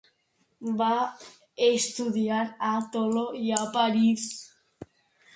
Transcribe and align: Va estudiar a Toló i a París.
Va 0.77 0.93
estudiar 1.67 2.39
a 2.69 2.71
Toló 2.95 3.25
i 3.49 3.53
a 3.59 3.59
París. 3.77 4.25